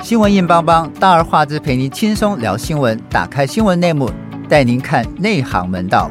[0.00, 4.10] 新闻硬邦邦，大而化之陪您轻松聊新闻，打开新闻内幕，
[4.48, 6.10] 带您看内行门道。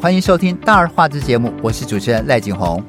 [0.00, 2.82] 欢迎收听大而化之节目，我是主持人赖景红。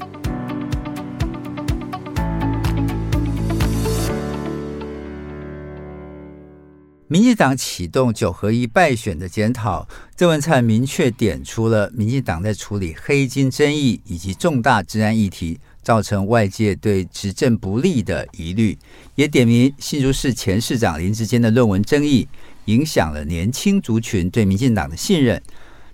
[7.08, 15.60] 民进党启动九合一败选的检讨，郑文灿明确点出了民进党在处理黑金争议以及重大治安议题，
[15.90, 18.78] 造成外界对执政不利的疑虑，
[19.16, 22.28] 也点名新竹市前市长林志坚的论文争议，
[22.66, 25.42] 影响了年轻族群对民进党的信任。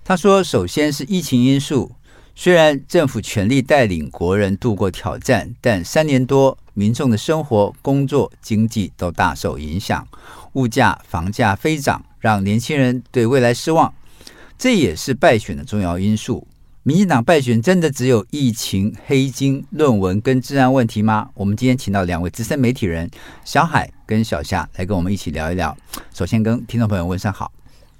[0.04, 1.90] 他说，首先是疫情因素，
[2.34, 10.06] 虽然政府全力带领国人度过挑战，但三年多，民众的生活、工作、经济都大受影响。
[10.52, 13.94] 物价、房价飞涨，让年轻人对未来失望，
[14.58, 16.46] 这也是败选的重要因素。
[16.86, 21.28] 民进党败选真的只有疫情、黑金、论文跟治安问题吗？
[21.34, 23.10] 我们今天请到两位资深媒体人
[23.44, 25.76] 小海跟小夏来跟我们一起聊一聊。
[26.14, 27.50] 首先跟听众朋友问声好。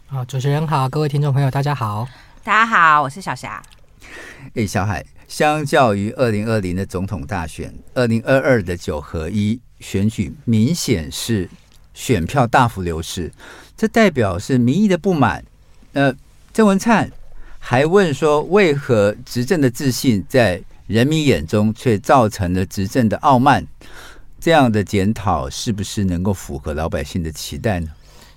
[0.06, 2.06] 啊，主持人好，各位听众朋友大家好。
[2.45, 3.61] 大家好，我是小霞。
[4.55, 11.50] 哎，小海，相较于二零二零的总统大选，二零二二的九合一选举明显是。
[11.93, 13.33] 选票大幅流失，
[13.77, 15.43] 这代表是民意的不满。
[15.95, 16.15] 呃，
[16.53, 17.11] 郑文灿
[17.69, 23.67] 还问说，为何执政的自信在人民眼中却造成了执政的傲慢？
[24.39, 27.89] 这样的检讨是不是能够符合老百姓的期待呢？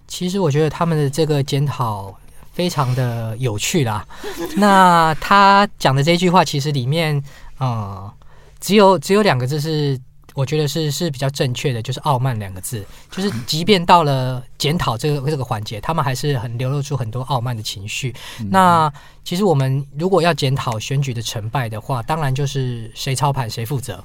[0.07, 2.11] 其实我觉得他们的这个检讨
[2.51, 4.03] 非常的有趣啦。
[4.57, 7.23] 那他讲的这句话，其实里面
[7.59, 8.11] 啊、
[8.59, 9.99] 只有只有两个字是。
[10.39, 18.15] 我觉得是是比较正确的，就是“傲慢”两个字，就是即便到了检讨这个这个环节，他们还是很流露出很多傲慢的情绪。
[18.49, 18.89] 那
[19.25, 24.01] 其实我们如果要检讨选举的成败的话，当然就是谁操盘谁负责。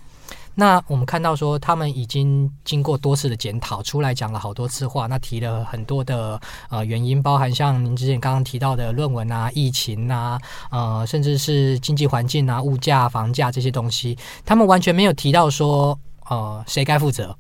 [0.57, 10.41] 那我们看到说，他们已经经过多次的检讨，出来讲了好多次话，那提了很多的呃原因，包含像您之前刚刚提到的论文啊、疫情啊、
[10.73, 15.97] 呃，甚至是经济环境啊、物价、房价这些东西，他们完全没有提到说。
[16.29, 17.37] 呃，谁该负责？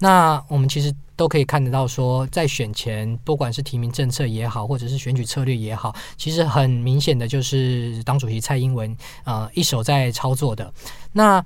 [0.00, 10.72] 那我们其实都可以看得到，说在选前，不管是提名政策也好，或者是选举策略也好，其实很明显的就是党主席蔡英文呃一手在操作的。
[11.12, 11.44] 那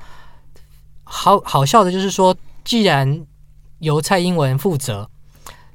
[1.04, 3.26] 好好笑的就是说，既然
[3.78, 5.08] 由蔡英文负责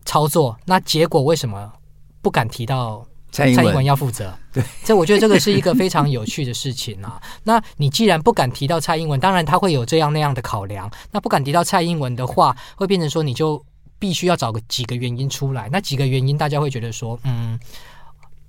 [0.06, 1.74] 操作，那结果为什么
[2.22, 3.06] 不敢提到？
[3.46, 7.22] 蔡英文要负责，对，这我觉得这个是一个非常有趣的事情啊。
[7.44, 10.90] 那你既然不敢提到蔡英文，当然他会有这样那样的考量。
[11.12, 13.64] 那不敢提到蔡英文的话，会变成说你就
[14.00, 15.70] 必须要找个几个原因出来。
[15.72, 17.60] 那几个原因，大家会觉得说，嗯，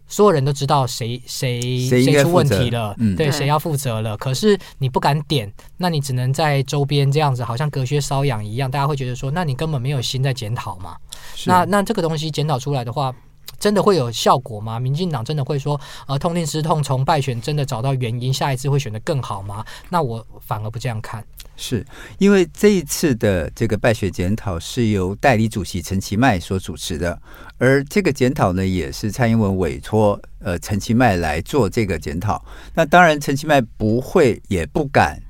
[0.07, 4.17] 所有人都知道谁谁谁出问题了，嗯、对，谁要负责了。
[4.17, 8.71] 可是你不敢点，那你只能在周边这样子，好像隔靴搔痒一样。
[8.71, 10.97] 大家会觉得说，那你根本没有心在检讨嘛？
[11.45, 13.15] 那那这个东西检讨出来的话。
[13.59, 14.79] 真的会有效果吗？
[14.79, 19.65] 民进党真的会说，呃，痛定思痛，从败选真的找到原因，下一次会选得更好吗？
[19.89, 21.25] 那我反而不这样看。
[21.61, 21.85] 是
[22.19, 27.21] 因为这一次的这个败选检讨是由代理主席陈其迈所主持的，
[27.59, 32.45] 而这个检讨呢，也是蔡英文委托呃陈其迈来做这个检讨。
[32.75, 35.21] 那当然，陈其迈不会也不敢。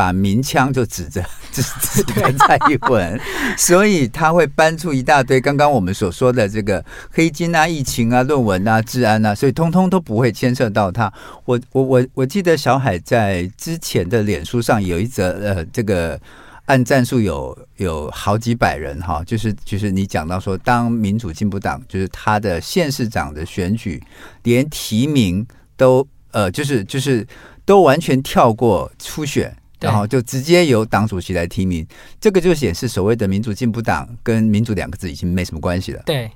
[0.00, 1.22] 把鸣枪就指着
[1.52, 3.20] 指 指着蔡英文，
[3.58, 11.12] 所以他会搬出一大堆刚刚我们所说的这个黑金啊、疫情啊、论文啊、治安啊，所以通通都不会牵涉到他。
[11.44, 16.18] 我我我我记得小海在之前的脸书上有一则呃，这个
[16.64, 24.02] 按战术有有好几百人哈，就是就是你讲到说，当民主进步党就是他的县市长的选举，
[24.44, 25.46] 连提名
[25.76, 27.26] 都呃，就是就是
[27.66, 29.54] 都完全跳过初选。
[29.80, 31.86] 然后就直接由党主席来提名，
[32.20, 36.02] 这个就显示所谓的民主进步党跟民主两个字已经没什么关系了。
[36.04, 36.30] 对。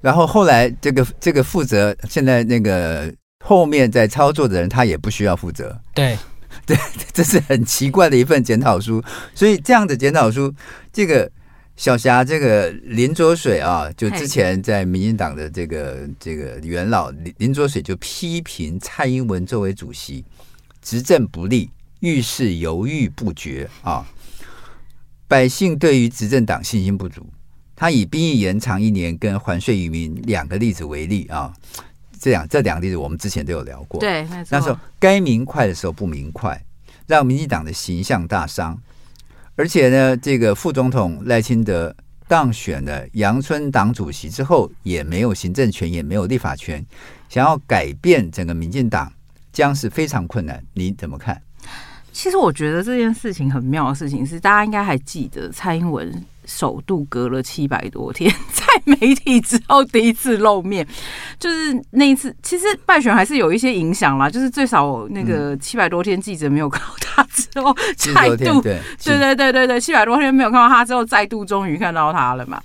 [0.00, 3.12] 然后后来这个这个负责现在那个
[3.44, 5.76] 后面在操作的人，他也不需要负责。
[5.94, 6.16] 对
[6.64, 6.76] 对，
[7.12, 9.02] 这是很奇怪的一份检讨书。
[9.34, 10.54] 所以这样的检讨书，
[10.92, 11.30] 这个
[11.76, 20.24] 小霞这个林卓水啊，就之前在民进党的这个这个元老林林卓水就批评蔡英文作为主席
[20.82, 21.70] 执政不力。
[22.00, 24.06] 遇事犹豫不决啊！
[25.26, 27.26] 百姓对于执政党信心不足。
[27.74, 31.52] 他以兵役延长一年跟还税于民两个例子为例啊，
[32.18, 34.00] 这两这两个例子我们之前都有聊过。
[34.00, 36.60] 对，那时候该明快的时候不明快，
[37.06, 38.76] 让民进党的形象大伤。
[39.54, 41.94] 而且呢，这个副总统赖清德
[42.26, 46.84] 当选了阳春党主席之后，也没有行政权，也没有立法权，
[47.28, 49.12] 想要改变整个民进党
[49.52, 50.64] 将是非常困难。
[50.72, 51.40] 你怎么看？
[52.18, 56.12] 其实我觉得这件事情很妙的事情是，大家应该还记得蔡英文
[56.46, 60.84] 首度隔了七百多天， 在媒体之后第一次露面，
[61.38, 64.28] 就是那一次，其实败选还是有一些影响啦。
[64.28, 72.60] 就是最少那个七百多天记者没有看到他之后，再度对对对对对，七百多天没有看到他之后，再度终于看到他了嘛。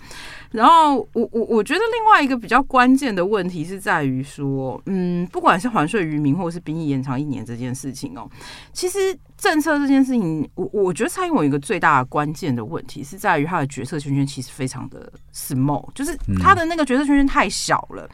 [0.54, 8.30] 然后我我我觉得另外一个比较关键的问题是在于说，嗯，不管是还税于民或者是兵役延长一年这件事情哦，
[8.72, 9.00] 其实
[9.36, 18.08] 政策这件事情，我我觉得蔡英文一个最大的关键的问题是在于他的决策圈圈其实非常的 small，就是他的那个决策圈圈太小了，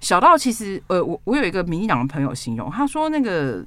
[0.00, 3.64] 小到其实呃，我我有一个民进党的朋友形容，他说那个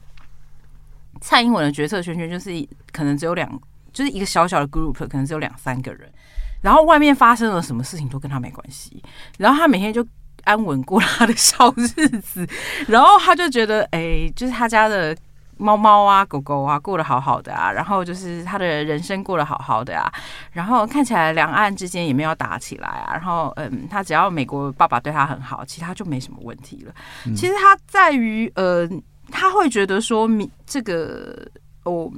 [1.21, 2.51] 蔡英文的决策圈圈就是
[2.91, 3.49] 可能只有两，
[3.93, 6.11] 就是一个小小的 group，可能只有两三个人。
[6.61, 9.01] 然后外面发生了什么事情都跟他没关系，
[9.37, 10.05] 然后他每天就
[10.43, 11.87] 安稳过他的小日
[12.19, 12.47] 子，
[12.87, 15.15] 然后他就觉得，哎，就是他家的
[15.57, 20.11] 猫猫啊、狗狗啊过得好好的啊，然后就是他的人生过得好好的啊，
[20.51, 26.93] 然后看起来两岸之间也没有打起来啊，然后嗯，他只要美国爸爸对他很好，其他就没什么问题了。
[27.35, 28.87] 其实他在于呃，
[29.31, 31.45] 他会觉得说，民这个
[31.83, 32.11] 哦，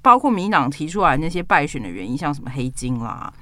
[0.00, 3.32] 包括民党提出来那些败选的原因，像什么黑金啦。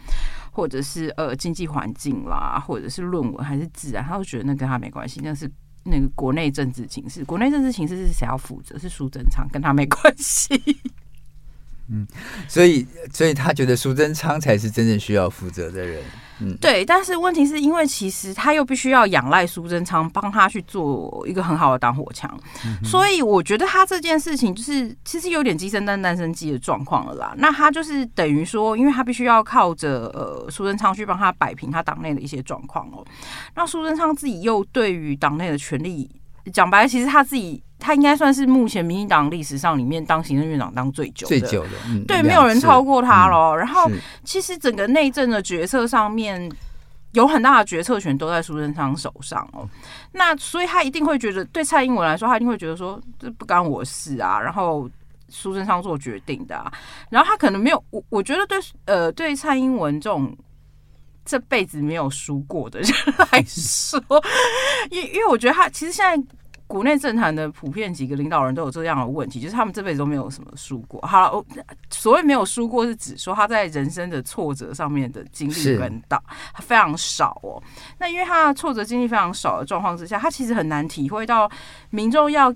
[0.55, 5.51] 或者是呃经济环境啦，或者是论文还是自然，他都觉得那跟他没关系，那是
[5.85, 8.79] 那个国内政治形势，国内政治形势是谁要负责？
[8.79, 10.55] 是苏贞昌，跟他没关系。
[11.91, 12.07] 嗯，
[12.49, 16.01] 所以所以他觉得苏贞昌才是真正需要负责的人。
[16.41, 22.29] 嗯，对，但是问题是因为其实他又必须要仰赖苏贞昌帮他去做一个很好的挡火墙，
[22.65, 27.35] 嗯、所以我觉得他这件事情就是其实有点鸡生蛋蛋生鸡的状况了啦。
[27.37, 33.05] 那他就是等于说，因为他必须要靠着呃苏贞昌去帮他摆平他党内的一些状况哦。
[33.55, 36.11] 那苏贞昌自己又对于党内的权力
[36.53, 37.63] 讲白了，其实他自己。
[37.77, 43.51] 他应该算是目前民进党历史上里面当行政院长当最久的，最久的，嗯、对，没有人超过他了。
[43.51, 43.91] 嗯、然后，
[44.23, 46.51] 其实整个内政的决策上面
[47.13, 49.69] 有很大的决策权都在苏贞昌手上哦。
[50.13, 54.41] 那所以他一定会觉得，对蔡英文来说，他一定会觉得说这不干我事啊。
[54.41, 54.89] 然后
[55.29, 56.73] 苏贞昌做决定的啊。
[57.11, 60.35] 然后他可能没有，我我觉得对呃对蔡英文这种
[61.25, 62.91] 这辈子没有输过的人
[63.33, 64.01] 来说，
[64.91, 66.37] 因因为我觉得他其实现在。
[66.67, 70.99] 国内政坛的普遍几个领导人都有这样的问题，就是他们这辈子都没有什么输过。
[71.03, 71.45] 好了，我
[71.91, 76.21] 所谓没有输过，是指说他在人生的挫折上面的经历很大，
[76.55, 77.63] 他非常少哦。
[77.99, 81.49] 那因为他的挫折经历非常少的状况之下，他其实很难体会到
[81.91, 82.53] 民众要。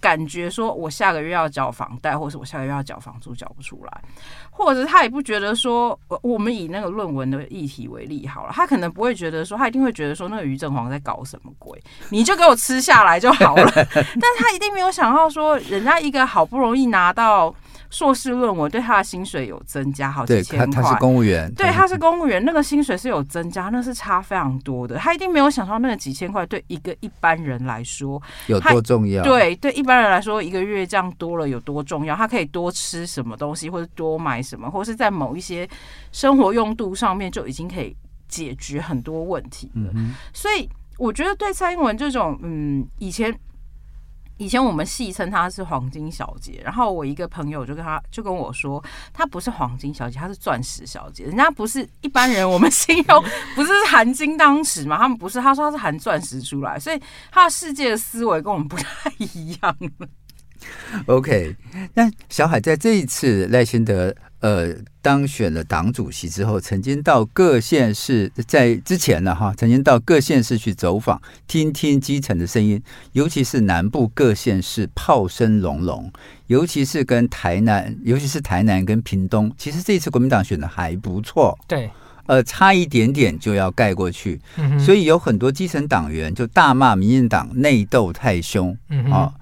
[0.00, 4.02] 感觉说，我下个月要缴房贷，或是我下个月要缴房租，缴不出来，
[4.50, 13.70] 或者他也不觉得说，我们以那个论文的议题为例好了，他可能不会觉得说，他一定会觉得说，那个余正煌在搞什么鬼，你就给我吃下来就好了。
[13.94, 17.54] 但他一定没有想到说，人家一个好不容易拿到。
[17.90, 24.96] 硕士论文对他的薪水有增加好几千块，他，他是公务员，对，他是公务员，那个薪水是有增加，那是差非常多的。
[24.96, 29.22] 他一定没有想到那个几千块对一个一般人来说有多重要。
[29.22, 32.14] 对，对一般人来说，一个月这样多了有多重要？
[32.16, 35.68] 他可以多吃什么东西，或者多买什么，或是在某一些
[36.12, 37.96] 生活用度上面就已经可以
[38.28, 39.90] 解决很多问题了。
[39.94, 40.14] 嗯。
[40.32, 40.68] 所以
[40.98, 43.32] 我觉得对蔡英文这种，嗯，以前。
[44.38, 51.24] 以前我们戏称她是黄金小姐，然后我一个朋友就跟她就跟我说，她不是黄金小姐，她是钻石小姐。
[51.24, 53.22] 人家不是一般人，我们形容
[53.56, 54.98] 不是含金汤匙嘛？
[54.98, 59.76] 他们不是，他说他是含钻石出来，所以他的世界的思维跟我们不太一样。
[61.06, 61.54] OK，
[61.94, 72.82] 那小海在这一次赖清德呃当选了党主席之后，曾经到各县市，在之前呢哈，曾经到各县市去走访，听听基层的声音，
[73.12, 76.10] 尤其是南部各县市炮声隆隆，
[76.46, 81.90] 尤其是跟台南，尤其是台南跟屏东，其实这一次国民党选的还不错，对，
[82.26, 88.76] 呃，差一点点就要盖过去，嗯、所以有很多基层党员就大骂民进党内斗太凶
[89.10, 89.32] 啊。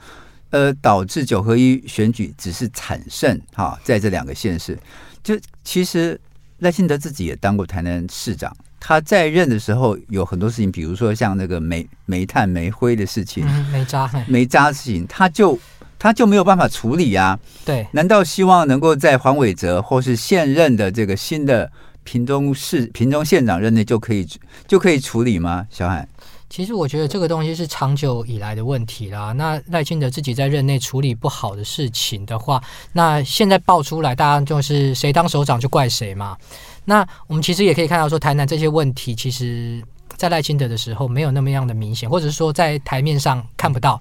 [0.54, 4.78] 呃，导致九合一选举只是惨胜哈，在这两个县市，
[5.20, 6.18] 就其实
[6.58, 15.58] 赖清德自己也当过台南市长，他在任的时候有很多事情，比如说像那个煤煤炭煤灰的事情，嗯、煤渣煤渣的事情，他就
[15.98, 17.38] 他就没有办法处理呀、啊。
[17.64, 21.68] 对，难道希望能够在黄伟哲或是现任的这个新的
[22.04, 24.24] 屏东市屏东县长任内就可以
[24.68, 25.66] 就可以处理吗？
[25.68, 26.06] 小海？
[26.54, 29.32] 其实我觉得这个东西是长久以来的问题啦。
[29.32, 36.38] 那赖清德自己在任内处理不好的事情的话，那现在爆出来，大家就是谁当首长就怪谁嘛。
[36.84, 39.82] 那我们其实也可以看到，说台南这些问题，其实
[40.16, 44.00] 在赖清德的时候没有那么样的明显，或者是说在台面上看不到。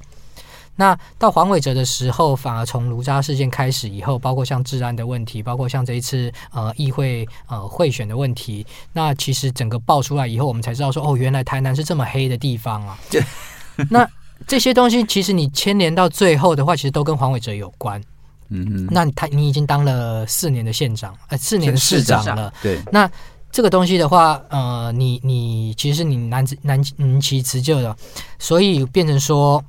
[0.76, 12.98] 那到黄伟哲的时候，反而从卢渣事件开始以后，包括像治安的问题，包括像这一次呃议会呃贿选的问题，那其实整个爆出来以后，我们才知道说，哦，原来台南是这么黑的地方啊。
[13.90, 14.08] 那
[14.48, 18.02] 这些东西其实你牵连到最后的话，其实都跟黄伟哲有关。
[18.50, 18.88] 嗯嗯。
[18.90, 22.54] 那他你已经当了四年的县长，呃，四年的市长了。
[22.62, 22.80] 对。
[22.92, 23.10] 那
[23.52, 27.96] 这个东西的话，呃，你你其实你难难难辞其咎的，
[28.40, 29.64] 所以变成说，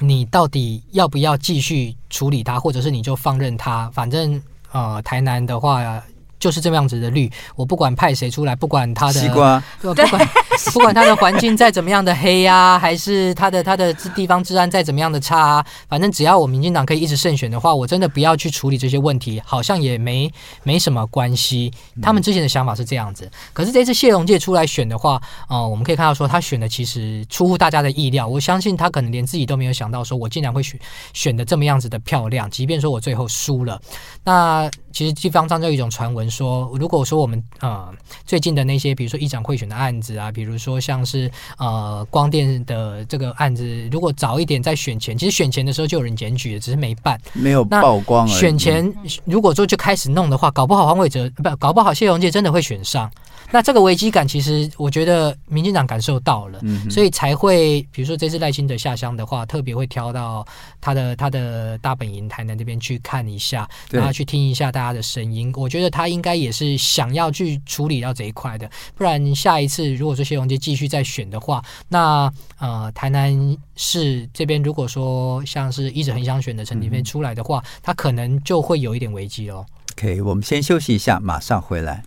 [0.00, 3.90] 你到底要不要继续处理他，或者是你就放任他？
[3.90, 4.42] 反正
[4.72, 6.02] 呃，台南的话。
[6.40, 10.28] 就是这么样子的绿，我不管派谁出来，不管他的西瓜，不管
[10.72, 20.32] 不管他的环境再怎么样的黑呀、啊， 还是他的他的地方治安再怎么样的差、啊，反正只要我民进党可以一直胜选的话，我真的不要去处理这些问题，好像也没
[20.62, 21.70] 没什么关系。
[22.02, 30.80] 他们之前的想法是这样子，可是这次谢龙介出来选的话，呃，我们可以看到说他选的其实出乎大家的意料，我相信他可能连自己都没有想到，说我竟然会选
[31.12, 33.78] 选的这么样子的漂亮，即便说我最后输了，
[34.24, 36.30] 那其实地方上就有一种传闻。
[36.30, 37.88] 说，如果说我们呃
[38.24, 48.26] 最近的那些，比如说议长贿选的案子啊，比如说像是呃光电的这个案子，如果早一点在选前，其实选前的时候就有人检举了，只是没办，没有曝光。
[48.28, 48.92] 选前
[49.24, 53.10] 如果说就开始弄的话，搞不好黄伟哲不，搞不好谢荣介真的会选上。
[53.52, 60.46] 那这个危机感，其实我觉得民进党感受到了，所以才会，比如说这次赖清德下乡的话，特别会挑到
[60.80, 65.52] 他的他的大本营台南这边去看一下，然后去听一下大家的声音。
[65.56, 79.66] 我觉得他应该也是想要去处理到这一块的，不然下一次如果说谢龙介继续再选的话，那呃台南市这边如果说像是一直很想选的陈亭妃出来的话，他可能就会有一点危机哦。
[79.92, 82.04] OK，我们先休息一下，马上回来。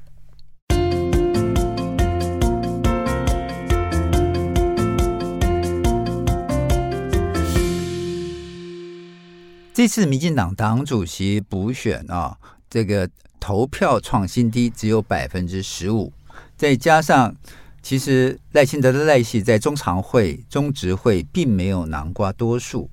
[9.76, 12.38] 这次民进党党主席补选啊，
[12.74, 13.08] 这个
[13.40, 16.12] 投票创新低，只有百分之十五。
[16.58, 17.36] 再加上，
[17.84, 22.90] 其实赖清德的赖系在中常会、中执会并没有南瓜多数，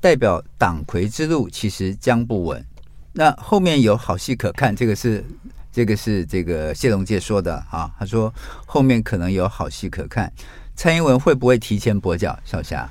[0.00, 2.64] 代表党魁之路其实将不稳。
[3.12, 5.22] 那后面有好戏可看，这个是
[5.70, 8.32] 这个是这个谢龙介说的啊，他说
[8.64, 10.32] 后面可能有好戏可看。
[10.74, 12.38] 蔡英文会不会提前跛脚？
[12.42, 12.90] 小霞，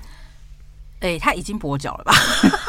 [1.00, 2.14] 哎，他已经跛脚了吧？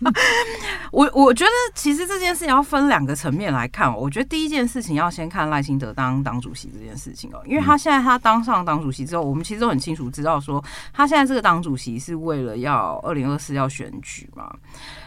[0.92, 3.88] 我我觉得其实这件事情要分两个层面来看。
[3.92, 10.62] 哦我觉得第一件事情要先看赖清德当党主席这件事情哦，因为他现在他当上党主席之后，我们其实都很清楚知道说，
[10.92, 14.54] 他现在这个党主席是为了要二零二四要选举嘛。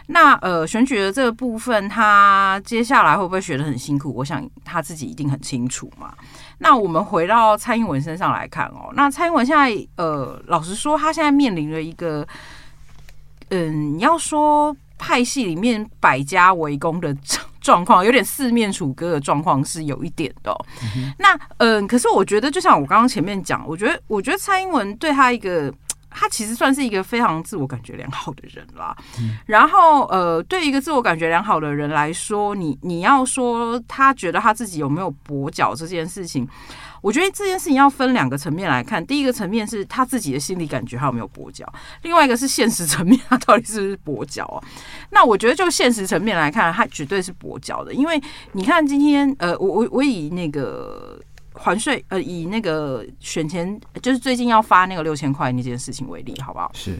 [0.08, 4.12] 那呃，选举的这个部分，他接下来会不会学得很辛苦？
[4.14, 6.12] 我想他自己一定很清楚嘛。
[6.58, 12.26] 那我们回到蔡英文身上来看哦，那蔡英文现在呃，老实说，他现在面临了一个。
[13.52, 17.14] 嗯，你要说派系里面百家围攻的
[17.60, 20.66] 状况，有点四面楚歌的状况是有一点的哦。
[20.96, 21.12] 嗯。
[21.18, 25.72] 那嗯，可是我觉得，就像我刚刚前面讲，我觉得，我觉得蔡英文对他一个，
[26.08, 28.96] 他其实算是一个非常自我感觉良好的人啦。
[29.20, 29.36] 嗯。
[29.44, 36.48] 然后呃，对一个自我感觉良好的人来说，你你要说他觉得他自己有没有跛脚这件事情。
[37.02, 41.70] 我觉得这件事情要分两个层面来看，第一个层面是他自己的心理感觉他有没有跛脚，
[42.02, 44.56] 另外一个是现实层面他到底是不是跛脚啊？
[45.10, 48.18] 那我觉得就现实层面来看，他绝对是跛脚的，因为
[48.52, 51.20] 你看今天呃，我我我以那个
[51.54, 56.70] 还税呃，以那个选前就是最近要发那个六千块那件事情为例，好不好？
[56.72, 56.98] 是。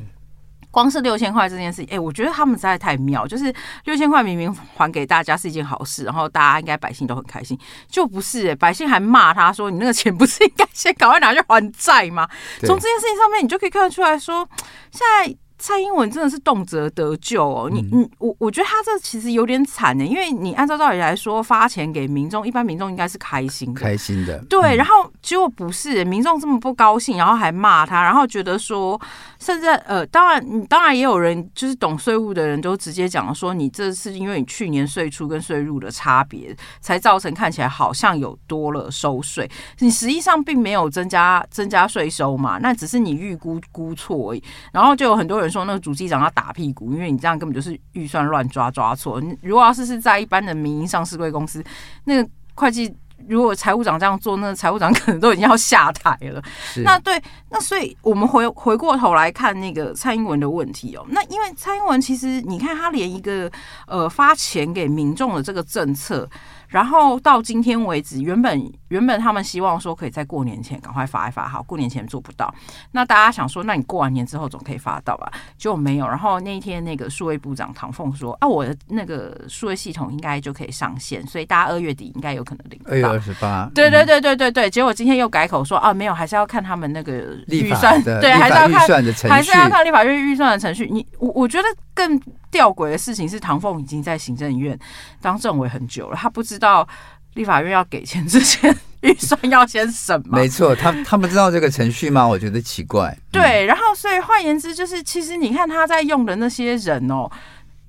[0.72, 3.24] 光是六千块这件事情，哎、欸，我觉得他们实在太妙。
[3.24, 7.56] 就是六千块明明还给大家是一件好事，然后大家应该百姓都很开心，
[7.88, 12.28] 就不是、欸，百姓还骂他说：“你那个钱不是应该先赶快拿去还债吗？”
[12.64, 14.48] 从这件事情上面，你就可以看得出来说，
[14.90, 15.36] 现在。
[15.62, 24.74] 蔡英文真的是动辄得咎哦，你你我我觉得他这其实有点惨呢，因为你按照道理来说，发钱给民众，一般民众应该是开心的，开心的，对。
[24.74, 29.00] 然后结果不是，民众这么不高兴，然后还骂他，然后觉得说，
[29.38, 44.42] 甚至呃，当然，你当然也有人就是懂税务的人都直接讲说，你这是因为你去年税出跟税入的差别，才造成看起来好像有多了收税，你实际上并没有增加增加税收嘛，那只是你预估估错而已。
[44.72, 45.51] 然后就有很多人。
[45.52, 49.22] 说那个主机长要打屁股，因为你这样根本就是预算乱抓抓错。
[49.42, 51.62] 如果要是是在一般的民营上市贵公司，
[52.04, 52.92] 那个会计
[53.28, 56.42] 如果财务长这样做，那财务长可能都已经要下台了。
[56.84, 61.06] 那对，那所以我们回回过头来看那个蔡英文的问题哦。
[61.10, 63.48] 那因为蔡英文其实你看他连一个
[63.86, 66.28] 呃发钱给民众的这个政策。
[66.72, 72.52] 然后到今天为止，原本原本他们希望说可以在过年前赶快发一发，好，过年前做不到。
[72.90, 75.30] 那大家想说，那你过完年之后总可以发到吧？
[75.58, 76.08] 结果没有。
[76.08, 82.80] 然后那一天那个数位部长唐凤说啊，我的那个数位系统应该就可以上线，所以大家二月底应该有可能领。
[82.86, 83.70] 二月二十八。
[83.74, 84.70] 对对对对对对。
[84.70, 88.88] 结果今天又改口说啊，没有，还是要看他们那个预算，的对，还是要看
[89.30, 90.88] 还是要看立法院预算的程序。
[90.90, 91.64] 你我我觉得
[91.94, 92.18] 更。
[92.52, 94.78] 吊诡的事情是，唐凤已经在行政院
[95.22, 96.86] 当政委很久了，他不知道
[97.34, 100.38] 立法院要给钱之前，预算要先审吗？
[100.38, 102.26] 没错，他他们知道这个程序吗？
[102.26, 103.16] 我觉得奇怪。
[103.30, 107.30] 对，然后所以换言之，就是其实你看他在用的那些人哦，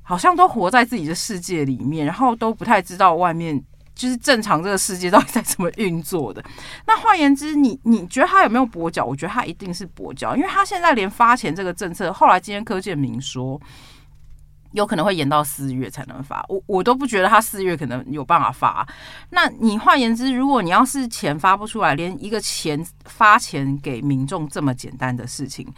[0.01, 3.61] 好像都活在自己的世界里面，然后都不太知道外面
[3.93, 6.43] 就是正常这个世界到底在怎么运作的。
[6.87, 9.03] 那换言之，你你觉得他有没有跛脚？
[9.05, 13.59] 我觉得他一定是跛脚，因为他现在连发钱这个政策，后来今天柯建明说。
[14.73, 18.87] 有可能会延到四月才能发，我我都不觉得他四月可能有办法发。
[19.29, 25.71] 那你换言之，如果你要是钱发不出来，连一个钱发钱给民众这么简单的事情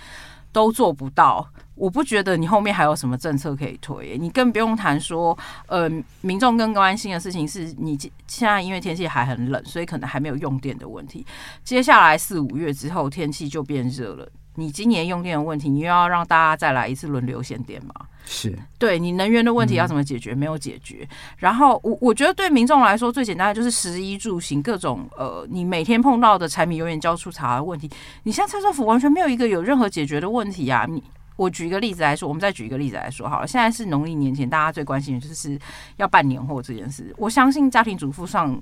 [0.51, 4.17] 都做不到，我不觉得你后面还有什么政策可以推。
[4.17, 5.37] 你更不用谈说，
[5.67, 5.89] 呃，
[6.21, 7.97] 民众更关心的事情是你
[8.27, 11.25] 现在因为天气还很冷，所以可能还没有用电的问题。
[11.65, 17.93] 接下来四五月之后天气就变热了，你今年用电的问题，你又要让大家再来一次轮流限电吗？
[18.25, 20.33] 是对你能源的问题要怎么解决？
[20.33, 21.07] 没有解决。
[21.37, 27.87] 然后我我觉得对民众来说最简单的就是食衣住行各种呃，你每天碰到的柴米油盐酱醋茶的问题，
[28.23, 30.87] 你现在蔡政府完全没有一个有任何解决的问题啊！
[30.89, 31.03] 你
[31.35, 33.47] 我举一个例子来说，我们再举一个例子来说好了。
[33.47, 35.59] 现在是农历年前，大家最关心的就是
[35.97, 37.13] 要办年货这件事。
[37.17, 38.59] 我相信家庭主妇上。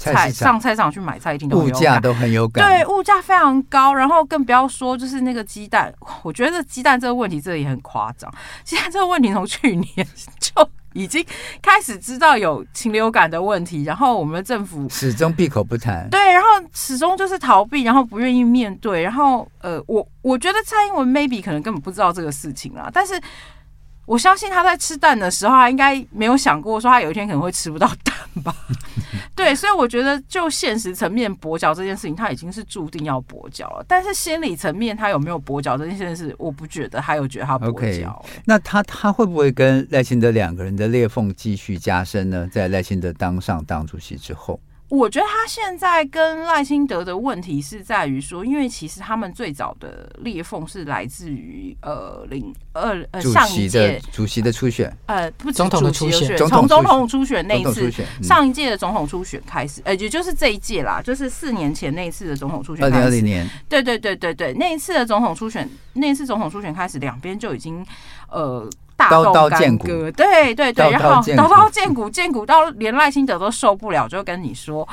[0.00, 2.66] 菜上菜场去买菜，一定都物价都很有感。
[2.66, 5.92] 对，物价非常高，然后更不要说就是那个鸡蛋。
[6.22, 8.32] 我觉得鸡蛋这个问题，这也很夸张。
[8.64, 11.24] 鸡蛋这个问题从去年就已经
[11.60, 16.08] 开始知道有禽流感的问题，然后我们的政府始终闭口不谈。
[16.08, 19.02] 对，然后始终就是逃避，然后不愿意面对。
[19.02, 23.20] 然后呃，我我觉得蔡英文 maybe 可能根本不知道这个事情啦，但是
[24.10, 28.52] 我相信他在吃蛋的时候，他应该没有想过说他有一天可能会吃不到蛋吧。
[29.36, 33.84] 对，所以我觉得就现实层面跛脚这件事情，他已经是注定要跛脚了。
[33.86, 38.20] 但是心理层面，他有没有跛脚这件事，我不觉得他有觉得他跛脚。
[38.26, 38.40] Okay.
[38.44, 42.48] 那他他会不会跟赖清德两个人的裂缝继续加深呢？
[42.50, 44.58] 在赖清德当上党主席之后？
[44.90, 57.88] 我觉得他现在跟赖清德的问题是在于说，因为其实他们最早的裂缝是来自于呃零二呃上一届主席的初选，呃不总统的初选，从总统初选那一次，
[58.20, 67.86] 上一届的总统初选开始，呃也就是这一届啦，就是四年前那一次的总统初选，二零二零年，对对对对对，那一次的总统初选，那一次总统初选开始，两边就已经
[68.28, 68.68] 呃。
[69.08, 74.86] 刀刀见骨，对对对，然后刀刀见骨，见骨到连赖清德都受不了，就跟你说：“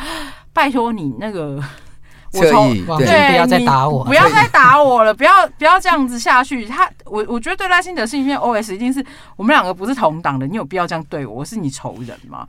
[0.53, 1.61] 拜托你那个，
[2.33, 9.03] 我从对，不要再打我，不要再打我了，不要不要这样子下去。”他，我我觉得对赖清德心里面 OS 一定是
[9.35, 11.37] 我们两个不是同党的，你有必要这样对我？
[11.37, 12.47] 我是你仇人吗？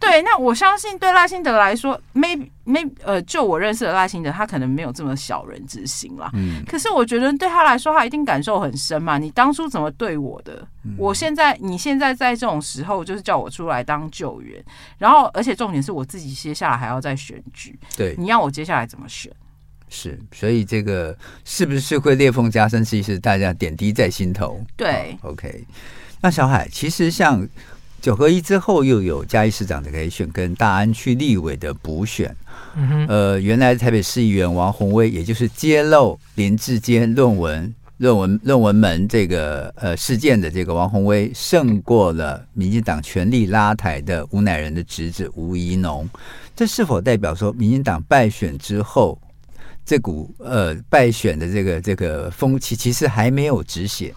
[0.00, 6.30] 对，那我相信对赖清德来说，maybe maybe 呃，就我认识的赖清德，他可能没有这么小人之心啦。
[6.34, 6.62] 嗯。
[6.68, 9.18] 可是我觉得对他来说，他一定感受很深嘛。
[9.18, 10.66] 你当初怎么对我的？
[10.84, 14.64] 嗯、我现在，你现在在这种时候，就是叫我出来当救援，
[14.98, 17.76] 然后而且重点是我自己接下来还要再选举。
[17.96, 18.14] 对。
[18.16, 19.32] 你要我接下来怎么选？
[19.88, 22.84] 是，所以这个是不是会裂缝加深？
[22.84, 24.64] 其实大家点滴在心头。
[24.76, 25.18] 对。
[25.22, 25.64] 哦、OK。
[26.20, 27.46] 那小海，其实像。
[28.00, 32.34] 九合一之后，又有嘉义市长的可以选，跟大安区立委的补选。
[32.76, 46.08] 嗯哼，呃，原来台北市议员王宏威，也就是揭露林志坚论文、论文、论文门这个呃事件的这个王宏威，胜过了民进党全力拉抬的吴乃仁的侄子吴怡农。
[46.54, 49.20] 这是否代表说，民进党败选之后，
[49.84, 54.14] 这股呃败选的这个这个风气，其实还没有止血？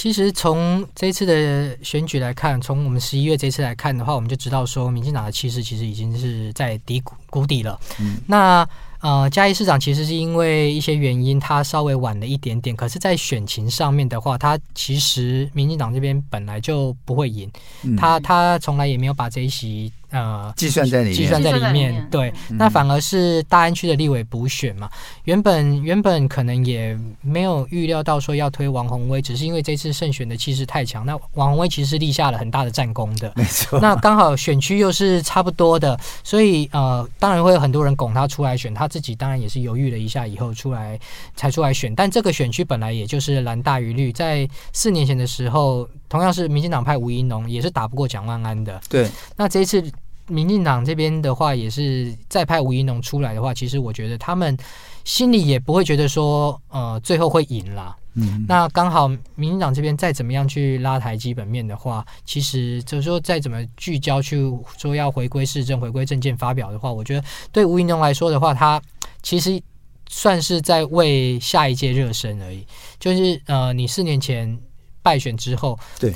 [0.00, 7.78] 其实从这次的选举来看，从我们十一月这次来看的话，我们就知道说，民进党的气势其实已经是在低谷谷底了。
[7.98, 8.66] 嗯，那
[9.00, 12.74] 呃，嘉义市长其实是因为一些原因，他稍微晚了一点点。
[12.74, 17.50] 可是，在选情上面的话，他其实民进党这边本来就不会赢，
[17.82, 19.92] 嗯、他他从来也没有把这一席。
[20.10, 24.90] 呃，计算在里面，计算在里面，对，嗯、那反而是大安区的立委补选嘛。
[25.24, 31.06] 原本原本可能也没有预料到说要推王宏威，只是因为这次胜选的气势太强。
[31.06, 33.78] 那王宏威其实是立下了很大的战功的，没错。
[33.80, 40.98] 那刚好选区又是差不多的，所以呃，当然会有很多人拱他出来选，他自己当然也是犹豫了一下以后出来
[41.36, 41.94] 才出来选。
[41.94, 48.78] 但这个选区本来也就是蓝大于绿，在四年前的时候，同样是民进党派吴怡农，也是打不过蒋万安的。
[48.90, 49.82] 对，那这一次。
[50.26, 54.56] 民进党这边的话，也是再派吴怡农出来的话，其实我觉得他们
[55.02, 57.96] 心里也不会觉得说，呃，最后会赢啦。
[58.14, 68.80] 嗯，那刚好民进党这边再怎么样去拉抬基本面的话，其实就是说再怎么聚焦去说要回归市政、回归政见发表的话，我觉得对吴怡农来说的话，他
[69.24, 69.60] 其实
[70.08, 72.64] 算是在为下一届热身而已。
[73.00, 74.56] 就是呃，你四年前
[75.02, 76.14] 败选之后，对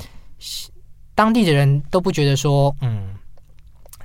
[1.13, 3.15] 当地的人都不觉得说，嗯。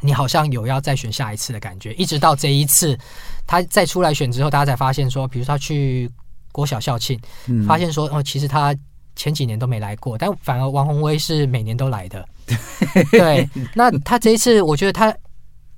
[0.03, 2.99] 你好像有要再选下一次的感觉，一直到这一次
[3.47, 6.11] 他再出来选之后，大家才发现说，比如他去
[6.53, 8.75] 国小校庆，嗯、发现说哦，其实他
[9.15, 12.27] 前几年都没来过，但反而王宏威是每年都来的。
[13.13, 15.15] 对，那他这一次，我觉得他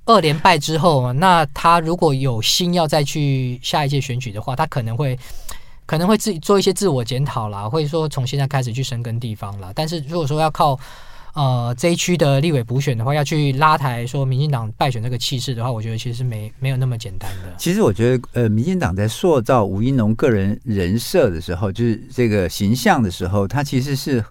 [0.05, 5.19] 二连败之后，那他如果有心要再去下一届选举的话，他可能会
[5.85, 9.71] 可能会自己做一些自我检讨啦，或者说从现在开始去深耕地方啦。
[9.75, 10.79] 但是如果说要靠
[11.33, 17.55] 呃，这一区的立委补选的话，要去拉抬说民进党败选这个气势的话，我觉得其实是没没有那么简单的。
[17.57, 24.23] 其实我觉得，呃，民进党在塑造吴怡农个人人设的时候，就是这个形象的时候，他其实是。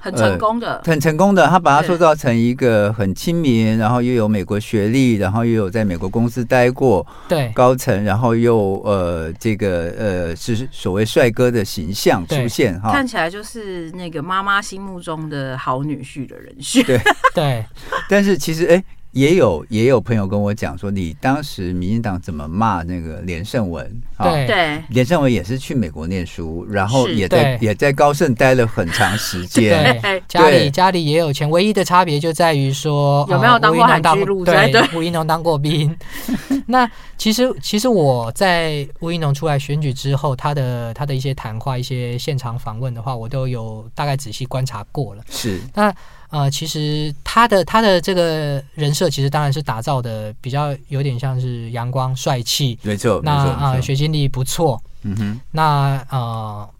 [0.00, 1.46] 很成功的、呃，很成功的。
[1.46, 16.82] 他把他塑造成一个很亲民，然后又有美国学历，然后又有在美国公司待过，对高层，然后又呃这个呃是所谓帅哥的形象出现哈，看起来就是那个妈妈心目中的好女婿的人选。
[16.84, 17.00] 对
[17.34, 17.64] 对，
[18.08, 18.82] 但是其实哎。
[19.12, 24.00] 也有也有朋友跟我讲说，你当时民进党怎么骂那个连胜文？
[24.18, 30.00] 对对，连胜文也是去美国念书，然后也在也在高盛待了很长时间。
[30.00, 34.80] 对， 家里家里也有钱，唯一的差别就在于说有没有当过海军陆战队？
[34.94, 35.96] 吴一农当过兵。
[36.66, 45.24] 那其实其实我在吴一农出来选举之后，他的他的一些谈话、一些现场访问的话，我都有大概仔细观察过了。
[45.28, 45.92] 是那。
[46.30, 53.20] 呃，其实他的他的这个人设，其实当然是打造的比较有点像是阳光帅气，没错。
[53.24, 54.80] 那啊、呃，学经历不错。
[55.02, 55.40] 嗯哼。
[55.50, 56.70] 那呃，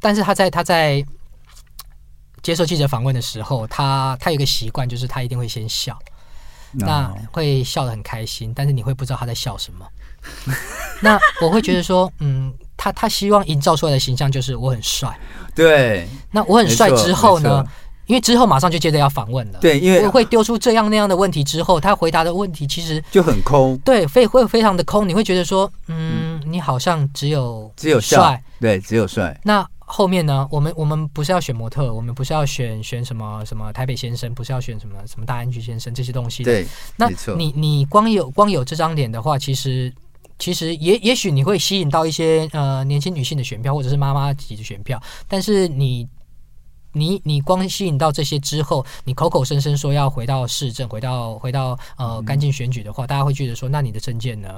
[0.00, 1.04] 但是他在他在
[2.42, 5.98] 接受记者访问的时候，他他有一个习惯，就是他一定会先笑，哦、
[6.72, 9.86] 那会笑得很开心，但是你会不知道他在笑什么。
[11.02, 15.14] 那我会觉得说，嗯，他他希望营造出来的形象就是我很帅。
[15.54, 16.08] 对。
[16.30, 17.62] 那我很帅之后呢？
[18.06, 29.38] 因为之后马上就接着要访问了，对，因为会丢出这样那样的问题之后，他回答的问题其实就很空，对，非会非常的空，你会觉得说，嗯，你好像只有只有帅，对，只有帅。
[29.42, 30.46] 那后面呢？
[30.50, 36.52] 我们我们不是要选模特，我们不是要选选什么什么台北先生，不是要选什么什么大安区先生这些东西的。
[36.52, 39.92] 对，那你你光有光有这张脸的话，其实
[40.38, 46.06] 其实也也许你会吸引到一些呃年轻女性的选票，或者是妈妈级的选票，但是你。
[46.94, 54.48] 你你光吸引到这些之后，你口口声声说要回到市政，回到回到呃干净选举的话，大家会觉得说，那你的政见呢？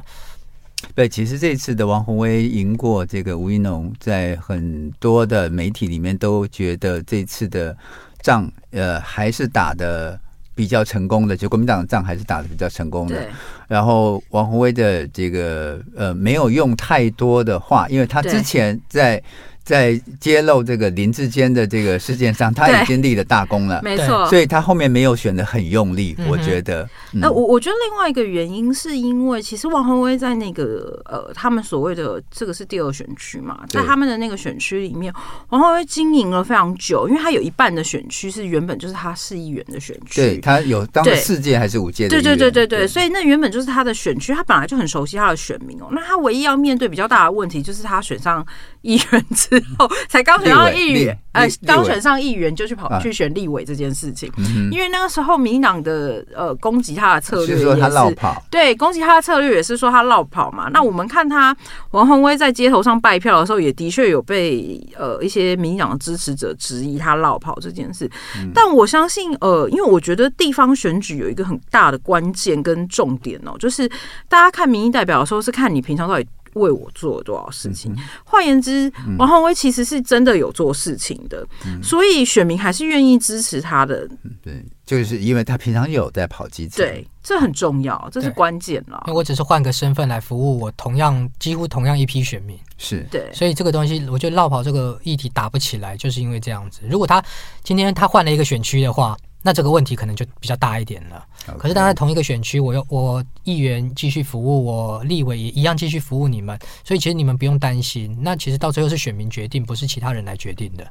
[0.95, 7.75] 对，其实这次的王宏威赢过这个吴一农，在很多的媒体里面都觉得这次的
[8.21, 10.21] 仗呃还是打的
[10.55, 13.27] 比较成功的，就国民党的仗还是打的比较成功的。
[13.67, 19.21] 然后王宏威的这个呃没有用太多的话，因为他之前在。
[19.67, 26.89] 在揭露这个林志坚的这个事件上，他已经立了大功了， 没错，所以他后面没有选的很用力，我觉得。
[27.11, 35.13] 那我我觉得另外一个原因是因为，其实王宏威在那个呃，他们所谓的这个是第二选区嘛，在他们的那个选区里面，
[35.49, 45.89] 王宏威经营了非常久，因为他有一半的选区是原本就是他市议员的选区，对他有当四届还是五届的，对对对对对，所以那原本就是他的选区，他本来就很熟悉他的选民哦。
[45.91, 48.47] 那他唯一要面对比较大的问题，就是他选上
[48.83, 54.31] 议员之后，才刚选上议员，呃，刚选上议员就去跑去选立委这件事情。
[54.71, 58.17] 因为那个时候民进党的呃攻击他的策略也是
[58.51, 60.69] 对，攻击他的策略也是说他落跑嘛。
[60.73, 61.57] 那我们看他
[61.91, 68.11] 王宏威在街头上拜票的时候，也的确有被呃一些民进党的支持者质疑他落跑这件事。
[68.55, 73.89] 但我相信，呃，因为我觉得地方选举有一个很大的关键跟重点哦，就是
[74.29, 76.27] 大家看民意代表的时候，是看你平常到底。
[76.57, 77.95] 为我做了多少事情？
[78.25, 84.09] 换、嗯、言之，王宏威其实是真的有做事情的，嗯、所以选民还是愿意支持他的。
[84.43, 89.03] 对，就是因为他平常有在跑基层，对，这很重要，这是关键了。
[89.07, 96.81] 因为我只是换个身份来服务我同样几乎同样一批选民，是对，所以这个东西，我觉得落跑这个议题打不起来，就是因为这样子。
[96.89, 97.23] 如果他
[97.63, 99.17] 今天他换了一个选区的话。
[99.47, 101.25] 那这个问题可能就比较大一点了。
[101.47, 101.57] Okay.
[101.57, 108.19] 可是，当然同一个选区，我又我议员继续服务，我立委也一样继续服务你们，所以其实你们不用担心。
[108.21, 110.85] 那其实到最后是选民决定，不是其他人来决定的。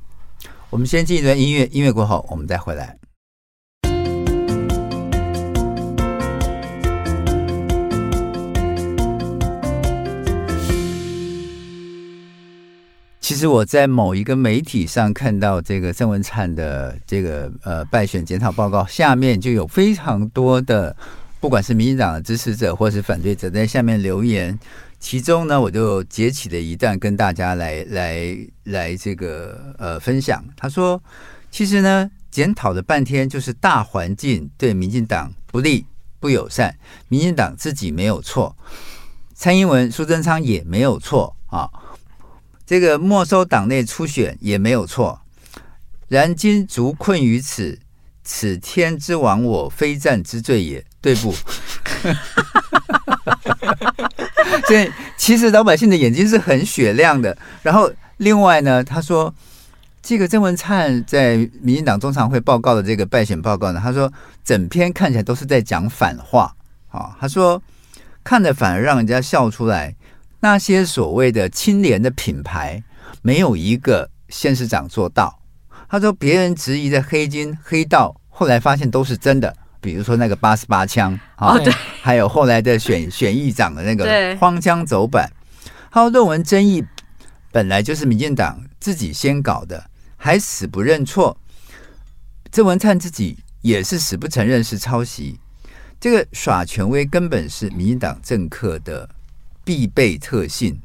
[0.69, 2.97] 我们先进一段音乐，音乐过后我们再回来。
[13.25, 20.95] 其实我在某一个媒体上看到这个郑文灿的这个呃败选检讨报告，下面就有非常多的
[21.39, 24.55] 不管是民进党的支持者或是反对者在下面留言。
[24.99, 30.45] 其中呢，我就截起了一段跟大家来来来这个呃分享。
[30.55, 31.01] 他说
[31.49, 35.83] ：“其实呢，检讨了半天就是大环境对民进党不利
[36.19, 38.55] 不友善，民进党自己没有错，
[39.33, 41.67] 蔡英文苏贞昌也没有错啊。”
[42.65, 45.21] 这个没收党内初选也没有错，
[46.08, 47.78] 然今卒困于此，
[48.23, 51.32] 此天之亡我，非战之罪也，对不？
[54.67, 57.38] 所以其实老百姓的眼睛是很雪亮的。
[57.62, 59.32] 然后另外呢，他说
[60.01, 64.12] 这个郑文灿在民进党中常会报告的这个败选报告呢，他说
[64.43, 66.51] 整篇看起来都是在讲反话
[66.89, 67.15] 啊。
[67.19, 67.62] 他说
[68.23, 69.95] 看着反而让人家笑出来。
[70.45, 72.84] 那些所谓的清廉的品牌，
[73.23, 75.39] 没有一个县市长做到。
[75.89, 79.51] 他说，别人质疑的黑金黑道，后来发现都是真的。
[79.81, 81.58] 比如说那个八十八枪啊，
[81.99, 85.27] 还有后来的选选议长的那个荒腔走板。
[85.89, 86.86] 他说，论文争议
[87.51, 91.36] 本来就是民进党自己先搞的，还死不认错。
[92.51, 95.39] 郑文灿自己也是死不承认是抄袭。
[95.99, 99.10] 这个耍权威根本是民进党政客的。
[99.65, 100.80] 必备特性。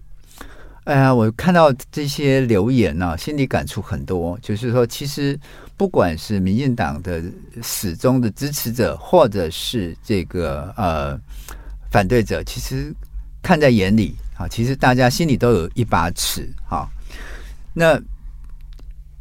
[0.85, 4.37] 哎呀，我看到这些留言呢、啊，心里感触很多。
[4.43, 5.39] 就是说，其实
[5.77, 7.23] 不管是民进党的
[7.63, 11.17] 始终的支持者，或者是这个呃
[11.93, 12.93] 反对者，其实
[13.43, 16.89] 看在眼里啊，其实大家心里都有一把尺哈。
[17.75, 18.01] 那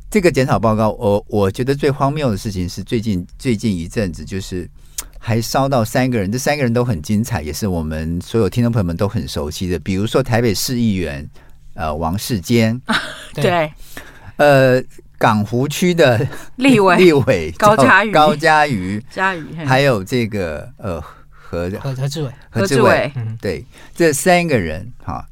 [0.10, 4.68] 这个检讨报告，我我觉得最荒谬的事情是，最近最近一阵子就是。
[5.20, 9.78] 还烧到三个人，这三个人都很精彩，也是我们所有听众朋友们都很熟悉的。
[9.78, 11.30] 比如说台北市议员
[11.76, 12.82] 呃王世坚，
[13.36, 13.72] 对，
[14.38, 14.82] 呃
[15.18, 16.96] 港湖区的立委。
[16.98, 18.12] 立委 高嘉瑜。
[18.12, 22.32] 高嘉瑜嘉瑜，还有这个呃何何何志伟。
[22.50, 25.28] 何志伟，对，这三个人哈，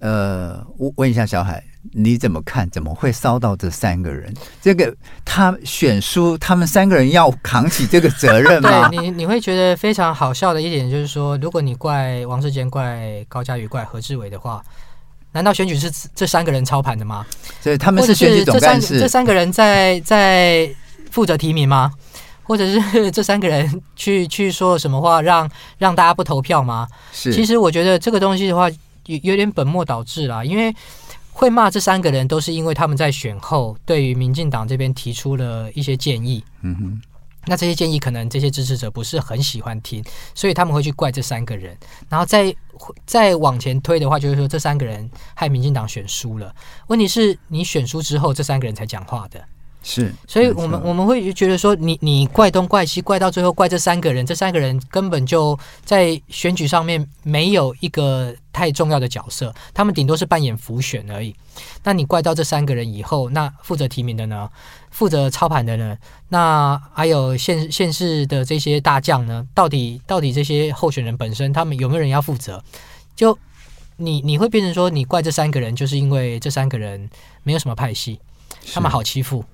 [0.00, 1.64] 呃，我问一下小海。
[1.92, 2.68] 你怎么看？
[2.70, 4.32] 怎么会烧到这三个人？
[4.60, 4.92] 这个
[5.24, 8.88] 他选书，他们三个人要扛起这个责任吗？
[8.90, 14.64] 对，你你会觉得非常好笑的一点就是说，如果你怪王世坚、怪高嘉瑜、怪何志伟的话，
[15.32, 17.26] 难道选举是这三个人操盘的吗？
[17.60, 20.68] 所以他们是选举总干事，这三个人在在
[21.10, 21.92] 负责提名吗？
[22.42, 26.88] 或者是这三个人去去说什么话让让大家不投票吗？
[27.12, 30.74] 是，其实我觉得这个东西的话有有点本末倒置啦，因为。
[31.34, 36.42] 会骂这三个人，都是因为他们在选后对于民进党这边提出了一些建议。
[36.62, 37.02] 嗯哼，
[37.46, 41.76] 那这些建议可能这些支持者不是很喜欢听，所以他们会去怪这三个人。
[42.08, 42.54] 然后再
[43.04, 46.54] 再往前推的话，就是说这三个人害民进党选输了。
[46.86, 49.44] 问题是你选输之后，这三个人才讲话的。
[49.86, 61.36] 是，所以我们我们会觉得说你，你你怪东怪西，怪到最后怪这三个人，这三个人根本就在选举上面没有一个太重要的角色，他们顶多是扮演浮选而已。
[61.82, 64.48] 那你怪到这三个人以后，那负责提名的呢？
[64.90, 65.98] 负责操盘的呢？
[66.30, 69.46] 那还有县县市的这些大将呢？
[69.52, 72.64] 到底到底这些候选人本身，他们有没有人要负责？
[73.14, 73.38] 就
[73.98, 77.10] 你你会变成说，你怪这三个人，就是因为这三个人
[77.42, 78.18] 没有什么派系，
[78.72, 79.44] 他们好欺负。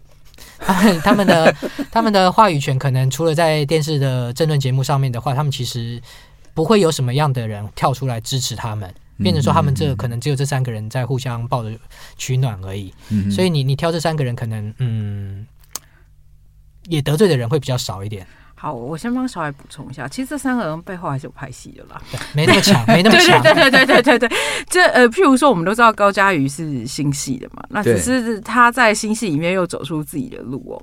[0.60, 1.56] 他 们他们的
[1.90, 6.00] 他们的话语权，可能除了在电视的政论节目上面的话，他们其实
[6.54, 8.92] 不会有什么样的人跳出来支持他们。
[9.22, 11.70] 变成说他们这可能只有这三个人在互相抱着
[12.16, 12.90] 取暖而已。
[13.10, 15.46] 嗯、所以你你挑这三个人，可能嗯，
[16.86, 18.26] 也得罪的人会比较少一点。
[18.60, 21.98] 好，我先帮小艾补充一下，其实这三个人背后还是有拍戏的啦，
[22.34, 23.42] 没那么强，没那么强。
[23.42, 30.76] 对对对对对对对，这呃，譬如说，我们都知道高嘉瑜是新戏的嘛，那只是他在新戏里面又走出自己的路哦。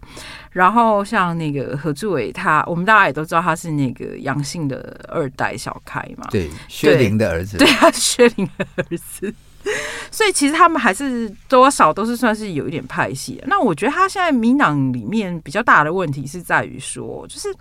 [0.50, 9.32] 然后像那个何志伟，他我们大家也都知道他是那个杨姓的二代小开嘛，对，薛凌的儿子，对，他是薛凌的儿子。
[10.12, 13.42] 所以其实他们还是多少都是算是有一点派系。
[13.48, 17.54] 那我觉得他现在民党里面比较大的问题是在于说，就是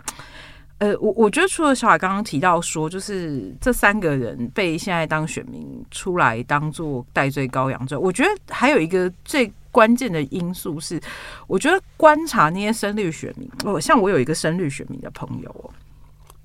[0.79, 11.01] 呃，我我觉得除了小海刚刚提到说，就是这三个人被现在当选民出来当做代罪羔羊之后，我觉得还有一个最关键的因素是，
[11.47, 15.71] 我觉得观察那些深绿选民，哦，像我有一个深绿选民的朋友哦，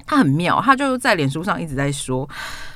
[0.05, 2.27] 他很妙，他就在脸书上一直在说。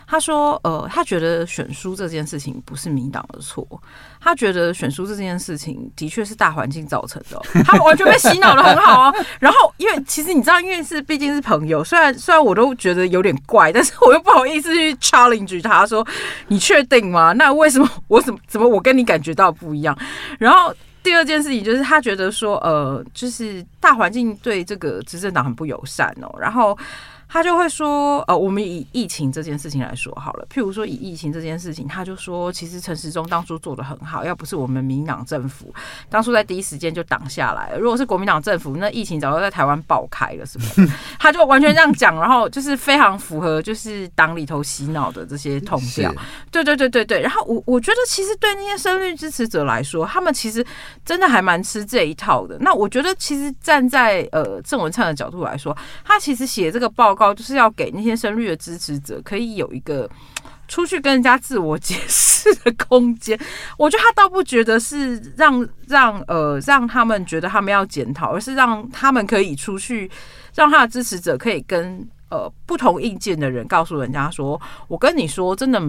[0.08, 3.68] 他说：“呃，他觉得选书这件事情不是民党的错，
[4.22, 7.42] 他觉得选书这件事情的确是大环境造成的。
[7.66, 9.14] 他完全被洗脑的很好啊。
[9.40, 16.06] 然后，因为其实你知道，因为是毕竟是朋友，虽然虽然我都觉得有点怪，但是我又不好意思去 challenge 他说，
[16.50, 17.34] 你确定吗？
[17.34, 19.98] 那为什么我怎么怎么我跟你感觉到不一样？
[20.38, 26.32] 然后第二件事情就是他觉得说，呃，就是大环境对这个执政党很不友善哦。
[26.40, 26.78] 然后。”
[27.36, 30.48] 他就会说，呃，我们以疫情这件事情来说好了。
[30.50, 35.70] 譬如说，以疫情这件事情，他就说，其实陈时中当初做的很好，要不是我们民党政府
[36.10, 40.90] 当初在第一时间就挡下来了，如果是国民党政府，那疫情早就在台湾爆开了，是不是？
[41.20, 46.10] 他就完全这样讲，然后就是非常符合就是党里头洗脑的这些通调。
[46.50, 47.20] 对对对对对。
[47.20, 50.66] 然后我我觉得，其实对那些深绿支持者来说，他们其实
[51.04, 52.58] 真的还蛮吃这一套的。
[52.62, 57.25] 那我觉得，其实站在呃郑文灿的角度来说，他其实写这个报告。
[57.34, 60.10] 就是要给那些深绿的支持者可以有一个
[60.68, 63.40] 出去跟人家自我解释的空间。
[63.78, 70.10] 我觉得他倒不觉得是让让呃让他们觉得他们要检讨，而是让他们可以出去，
[70.54, 75.82] 让他的支持者可以跟呃不同意见的人告诉人家说：“我跟你说，真的。”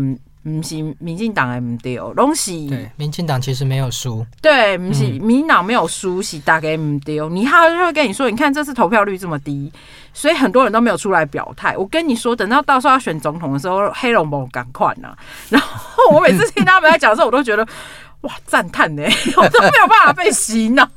[0.47, 7.29] 不是民进党的唔对哦，拢是对民进党其实没有输，对，不是民进党没有输，是大概唔对哦。
[7.29, 9.73] 你他就会跟你说，你看这次投票率这么低，
[10.15, 11.77] 所以很多人都没有出来表态。
[11.77, 15.17] 我跟你说，等到到时候要选总统的时候，黑龙江赶快呐。
[15.49, 17.67] 然后我每次听他们在讲的时候，我都觉得
[18.23, 19.03] 哇赞叹呢，
[19.37, 20.89] 我都没有办法被洗脑，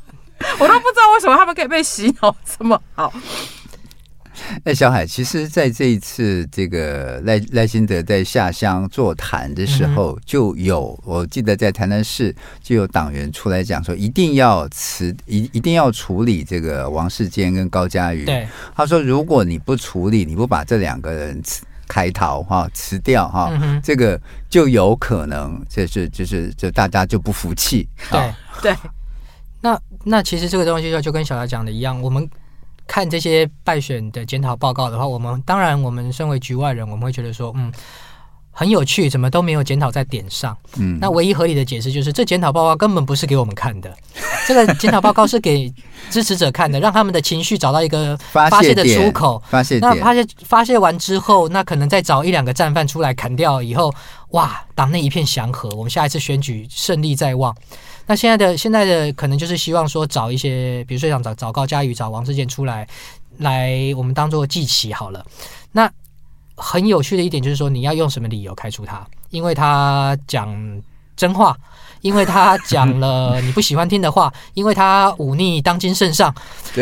[0.60, 3.12] 我都不知道为什么他们可以被洗脑这么好。
[4.64, 18.26] 哎，小海，其实，在这一次这个赖赖清德在下乡座谈的时候，就有我记得在台南市就有党员出来讲说，一定要辞一一定要处理这个王世坚跟高嘉瑜。
[18.26, 23.52] 对，他说，如果你不处理，你不把这两个人辞开逃哈辞掉哈，
[23.84, 27.88] 这个就有可能就是就是就大家就不服气。
[28.12, 28.76] 对对，
[29.62, 32.30] 那那其实这个东西就就跟小艾讲的一样，我们。
[32.90, 37.72] 看这些败选的检讨报告的话，我们当然，我们身为局外人，我们会觉得说，嗯，
[38.50, 40.58] 很有趣，怎么都没有检讨在点上。
[40.78, 43.96] 嗯，那唯一合理的解释就是，这检讨报告根本不是给我们看的，
[44.48, 45.72] 这个检讨报告是给
[46.10, 49.40] 支持者看的，让他们的情绪找到一个发泄的出口。
[49.48, 53.94] 发泄，那发泄发泄完之后，那可能再找一两个战犯出来砍掉以后，
[54.30, 57.56] 哇，党内一片祥和，我们下一次选举胜利在望。
[58.10, 62.88] 那现在的现在的可能就是希望说找一些，比如说想找找高佳宇、找王志健出来，
[63.38, 65.24] 来我们当做祭旗好了。
[65.72, 65.88] 那
[66.56, 69.06] 很有趣的一点就是说，你要用什么理由开除他？
[69.30, 70.82] 因为他讲
[71.16, 71.56] 真话，
[72.02, 76.34] 因为他讲了 你不喜欢听的话，因为他忤逆当今圣上，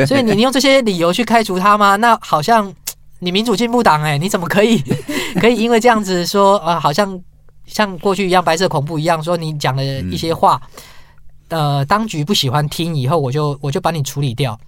[0.07, 1.97] 所以你你用这些理由去开除他吗？
[1.97, 2.73] 那好像
[3.19, 4.81] 你民主进步党哎，你怎么可以
[5.41, 6.79] 可以因为这样子说啊？
[6.79, 7.21] 好像
[7.65, 10.61] 像过去一样白色恐怖一样，说你讲了一些话。
[11.49, 14.59] 呃，当局不喜欢听，以后我就我就把你处理掉，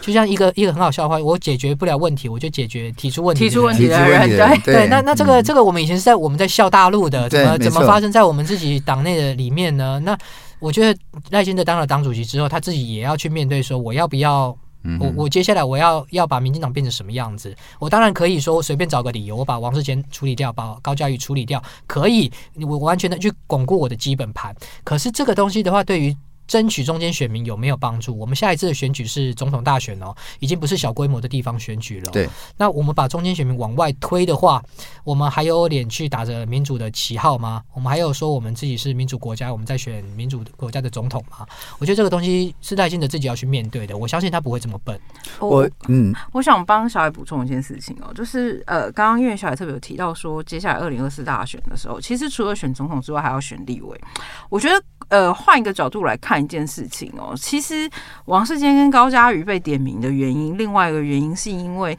[0.00, 4.86] 就像一个一个很好笑的话，我解决不了问题，我就解决提出问题，提出问题的人，对对。
[4.88, 10.00] 那那这个、嗯、这个我们以前是在我们在笑大陆的，怎么怎么发生在我们自己党内的里面呢？
[10.04, 10.16] 那
[10.60, 17.54] 我觉得赖清德当了党主席之后，他自己也要去面对，说我要不要，嗯、我我接下来我要要把民进党变成什么样子？
[17.78, 24.54] 我当然可以说我随便找个理由，我把王世坚处理掉，把高嘉瑜处理掉，可以，我完全的去巩固我的基本盘。
[24.82, 26.16] 可是这个东西的话，对于
[26.48, 28.18] 争取中间选民有没有帮助？
[28.18, 32.10] 我们下一次的选举是总统大选哦，已经不是小规模的地方选举了。
[32.10, 34.60] 对，那我们把中间选民往外推的话，
[35.04, 37.62] 我们还有脸去打着民主的旗号吗？
[37.74, 41.46] 我们还有说我们自己是民主国家，我们在选民主国家的总统吗？
[41.78, 43.96] 我觉得这个东西是赖清德自己要去面对的。
[43.96, 44.98] 我相信他不会这么笨。
[45.40, 54.00] 我嗯，我想帮小海补充一件事情哦，就是呃，刚刚因为小海特别有提到说，接下来二零二四大选的时候，其实除了选总统之外，还要选立委。
[54.48, 57.88] 我觉得呃，换一个角度来看一件事情哦，其实
[58.26, 61.98] 王世坚跟高嘉瑜被点名的原因，另外一个原因是因为。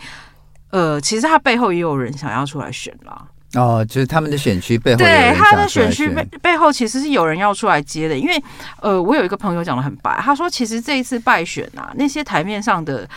[0.71, 3.25] 呃，其实他背后也有人想要出来选啦。
[3.55, 8.15] 哦，就是他们的选区背后，对他的选区背背后其实是有人要出来接的。
[8.15, 8.39] 因为
[8.79, 13.09] 呃，我有一个朋友讲的很白，他说其实这一次败选啊，那些台面上的。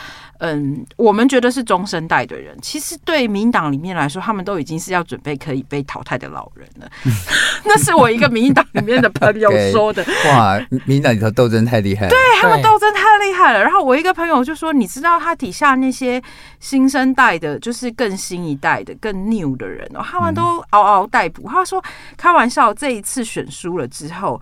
[0.45, 6.91] 嗯，我们觉得是中生代的人，其实对民党里面来说，他们都已经是要准备可以被淘汰的老人了。
[7.65, 10.05] 那是我一个民党里面的朋友说的。
[10.05, 10.27] Okay.
[10.35, 13.63] 哇，民党里头斗争太厉害了，对他们斗争太厉害了。
[13.63, 16.21] 然后我一个朋友就说：“你知道他底下那些
[16.59, 21.81] 新生代的，就是更新一代的、更 new 的人哦，他们都嗷嗷待哺。”他说
[22.19, 24.41] ：“开玩笑，这一次选输了之后。”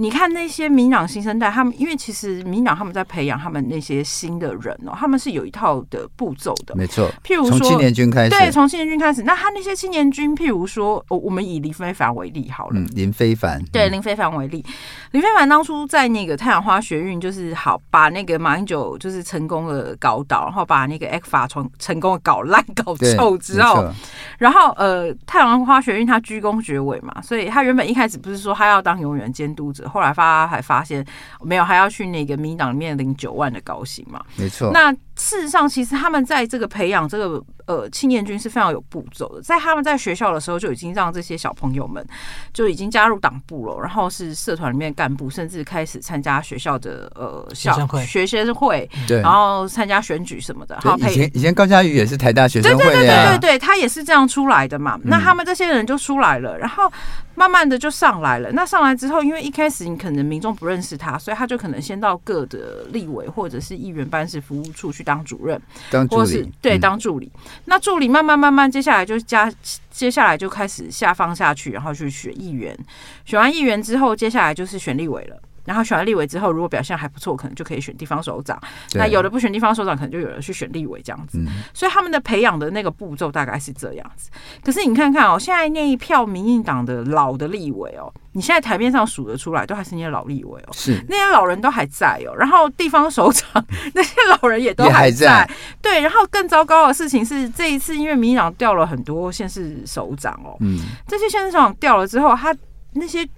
[0.00, 7.10] 你看那些民党新生代，他们因为其实民党他们在培养他们那些新的人哦，他们是有一套的步骤的，没错。
[7.24, 9.24] 譬如说，从青年军开始，对，从青年军开始。
[9.24, 14.64] 那他那些青年军，譬如说，我我们以林非凡为例好了，嗯，林非凡，对，林非凡为例，
[15.10, 23.92] 林非凡当初在那个太阳花学运，就是好把那个马英九就是成功的搞倒，然后把那个 ECFA 成成功的搞烂搞臭之后，
[24.38, 29.87] 然后呃，太阳花学运他居功厥伟嘛，所以他原本一开始不是说他要当永远监督者。
[29.88, 31.04] 后来发还发现
[31.40, 34.24] 没有，还要去那个民党里面领九万的高薪嘛？
[34.36, 34.70] 没错。
[34.72, 39.42] 那事实上，其实他们在这个培养这个呃青年军是非常有步骤的。
[39.42, 42.04] 在他们在学校的时候，就已经让这些小朋友们
[42.52, 47.72] 就已经加入党部了，然后是社团里面干部，甚至开始参加学校的呃校
[48.06, 50.78] 学生会，对，然后参加选举什么的。
[50.80, 54.98] 好，以前以前高嘉瑜也是台大学生会的，对对对对对，他也是这样出来的嘛。
[55.02, 56.90] 那他们这些人就出来了，然后
[57.34, 58.52] 慢慢的就上来了。
[58.52, 65.58] 那上来之后，因为一开始你可能民众不认识他，所以他就可能先到各的立委或者是议员办事服务处去当主任，
[65.90, 67.32] 当助理，或是对当助理。
[67.34, 69.50] 嗯、那助理慢慢慢慢，接下来就加，
[69.90, 72.78] 接下来就开始下放下去，然后去选议员。
[73.24, 75.40] 选完议员之后，接下来就是选立委了。
[75.68, 78.58] 然后选了立委之后，如果表现还不错，可能就可以选地方首长。
[78.94, 81.38] 那有的不选地方首长，可能就有人去选立委这样子。
[81.74, 84.30] 所以他们的培养的那个步骤大概是这样子。
[84.64, 90.72] 可是你看看哦，现在那一票民进党的老的立委哦，你现在台面上数得出来，都还是那些老立委哦。
[90.72, 92.34] 是那些老人都还在哦。
[92.34, 93.62] 然后地方首长
[93.92, 95.46] 那些老人也都还在。
[95.82, 96.00] 对。
[96.00, 102.56] 然后更糟糕的事情是，这一次因为民进党掉了很多县市首长哦，嗯，这些县市首长掉了之后，他
[102.94, 103.28] 那些。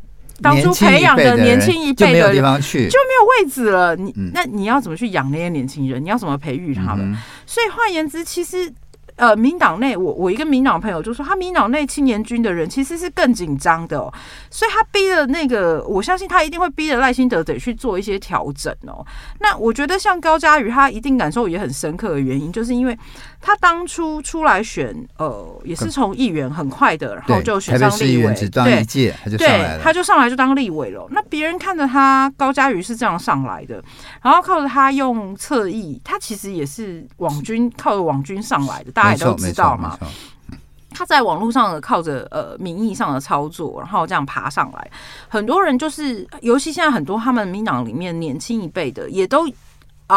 [0.43, 3.97] 当初培养的年轻一辈的人就没有地方去，就没有位置了。
[3.97, 6.05] 你那你要怎么去养那些年轻人？
[6.05, 7.17] 你要怎么培育他们？
[7.47, 8.73] 所以换言之，其实。
[9.17, 14.11] 呃，民党内，我我一个民党朋友就说，他民党内青年军的人其实是更紧张的哦，
[14.51, 19.05] 所以他逼的那个，我相信他一定会逼着赖清德得去做一些调整哦。
[19.41, 22.99] 那我觉得像高嘉瑜，他一定感受也很深刻的原因，就是因为
[23.41, 28.85] 他当初出来选，呃，也是从议员很快的，然后就选上立委，对，
[29.39, 31.07] 对，他就上来就当立委了。
[31.11, 33.83] 那别人看着他高嘉瑜是这样上来的，
[34.23, 39.27] 然后靠着他用侧翼，他其实也是网军，靠着网军上来的，大家。
[39.27, 39.99] 都知道嘛？
[40.93, 44.91] 他在网络上的靠着呃名义上的操作，然后这样爬上来，
[45.29, 49.47] 很多人就是，尤其现在很多他们民党里面年轻一辈的，也都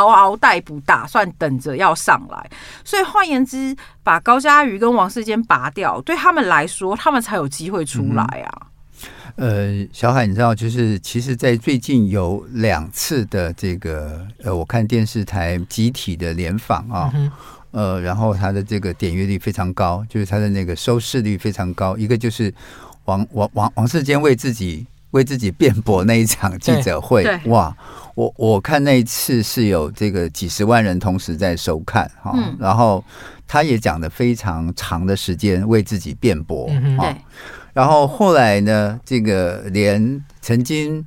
[0.01, 2.49] 嗷嗷待哺，打算等着要上来。
[2.83, 8.67] 所以换言之，把高嘉瑜跟王世坚拔掉，对他们来说，他们才有机会出来啊。
[9.35, 17.11] 嗯、呃，小海，你知道，就是其实，在最近有两次的这个呃，我看电视台集体的联访啊。
[17.13, 17.31] 嗯
[17.73, 21.97] 呃，然后他的这个点阅率非常高，就是他的那个收视率非常高。
[21.97, 22.53] 一个就是
[23.05, 27.75] 王王王王世坚为自己为自己辩驳那一场记者会，哇，
[28.13, 32.55] 我我看那一次是有这个几十万人同时在收看哈、哦嗯。
[32.59, 33.03] 然后
[33.47, 37.15] 他也讲的非常长的时间为自己辩驳啊、嗯哦。
[37.73, 41.03] 然后后来呢，这个连曾经。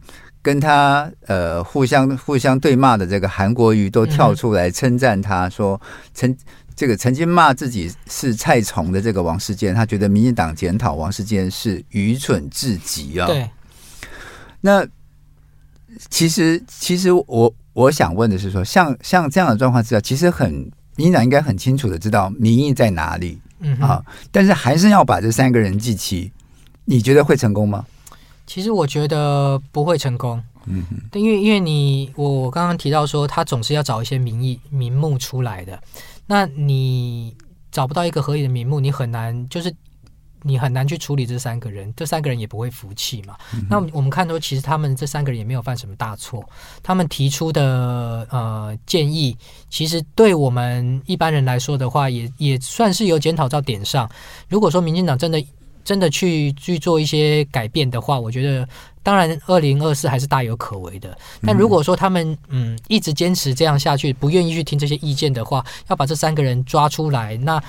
[0.47, 5.81] 跟他呃互相互相对骂的这个韩国瑜都跳出来称赞他说，
[6.15, 6.33] 曾
[6.77, 13.27] 这个曾经骂自己是蔡崇的这个王世坚，他觉得民进党检讨王世坚是愚蠢至极啊。
[13.27, 13.51] 对。
[14.61, 14.87] 那
[16.11, 26.31] 其实其实我我想问的是说，像像这样的状况之下，其实很民长应该很清楚的知道民意在哪里，嗯啊，但是还是要把这三个人记齐，
[26.85, 27.85] 你觉得会成功吗？
[28.47, 35.83] 其实我觉得不会成功，嗯，因为因为你我我刚刚提到说，他总是要找一些名义名目出来的，
[36.27, 37.35] 那你
[37.73, 39.75] 找不到一个合理的名目，你很难就是
[40.47, 43.37] 你很难去处理这三个人，这三个人也不会服气嘛。
[43.53, 46.45] 嗯、那我们看到，其实他们这三个人也没有犯什么大错，
[46.83, 49.37] 他们提出的呃建议，
[49.69, 54.09] 其实对我们一般人来说的话，也也算是有检讨到点上。
[54.49, 55.45] 如果说民进党真的
[55.85, 58.69] 真的去去做一些改变的话，我觉得
[59.03, 61.17] 当然二零二四还是大有可为的。
[61.43, 67.63] 但如果说他们嗯一直坚持这样下去，不愿意去听这些意见的话，要把这三个人抓出来，那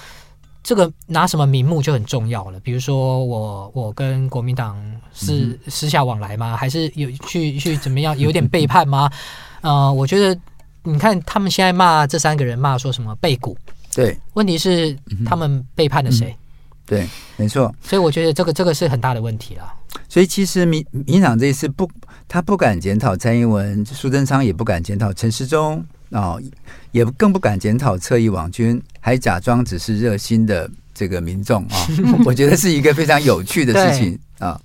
[0.68, 2.60] 这个拿什么名目就很重要了。
[2.60, 4.78] 比如说我我跟国民党
[5.14, 6.58] 是私下往来吗？
[6.58, 9.10] 还是有去去怎么样有点背叛吗？
[9.64, 10.38] 呃，我觉得
[10.84, 13.58] 你看他们现在骂这三个人骂说什么背骨？
[13.96, 14.94] 对，问题是
[15.26, 16.32] 他们背叛了谁？
[16.32, 16.44] 嗯
[16.86, 17.08] 对，
[17.38, 19.74] 没错，所以我觉得这个这个是很大的问题了。
[20.10, 21.90] 所以其实民民党这一次不，
[22.28, 26.38] 他不敢检讨蔡英文，苏贞昌也不敢检讨陈时中啊，
[26.92, 31.76] 也更不敢检讨侧翼网军，还假装只是热心的这个民众啊，
[32.26, 34.60] 我觉得是一个非常有趣的事情啊。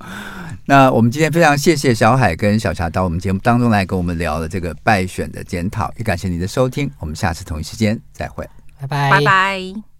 [0.64, 8.48] 那我们今天非常谢谢小海跟小茶到我们节目当中来跟我们聊了这个败选的检讨，也感谢你的收听，我们下次同一时间再会，
[8.80, 9.91] 拜拜，拜拜。